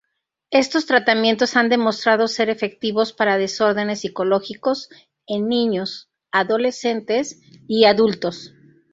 Estos 0.49 0.87
tratamientos 0.87 1.55
han 1.55 1.69
demostrado 1.69 2.27
ser 2.27 2.49
efectivos 2.49 3.13
para 3.13 3.37
desórdenes 3.37 3.99
psicológicos 4.01 4.89
en 5.27 5.47
niños, 5.47 6.09
adolescentes 6.31 7.39
y 7.67 7.85
adultos. 7.85 8.51